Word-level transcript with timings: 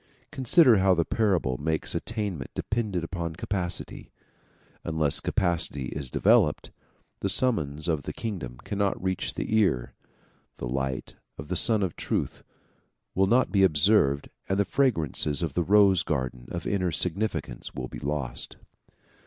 Consider 0.31 0.77
how 0.77 0.95
the 0.95 1.05
parable 1.05 1.59
makes 1.59 1.93
attainment 1.93 2.49
dependent 2.55 3.03
upon 3.03 3.35
capacity. 3.35 4.09
Unless 4.83 5.19
capacity 5.19 5.89
is 5.89 6.09
developed, 6.09 6.71
the 7.19 7.29
summons 7.29 7.87
of 7.87 8.01
the 8.01 8.11
kingdom 8.11 8.57
cannot 8.63 8.99
reach 8.99 9.35
the 9.35 9.55
ear, 9.55 9.93
the 10.57 10.67
light 10.67 11.17
of 11.37 11.49
the 11.49 11.55
Sun 11.55 11.83
of 11.83 11.95
Truth 11.95 12.41
will 13.13 13.27
not 13.27 13.51
be 13.51 13.61
observed 13.61 14.31
and 14.49 14.57
the 14.57 14.65
fragrances 14.65 15.43
of 15.43 15.53
the 15.53 15.61
rose 15.61 16.01
garden 16.01 16.47
of 16.49 16.65
inner 16.65 16.91
significance 16.91 17.75
will 17.75 17.87
be 17.87 17.99
lost. 17.99 18.55